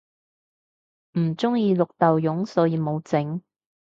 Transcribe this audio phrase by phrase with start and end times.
[1.13, 3.39] 唔鍾意綠豆蓉所以無整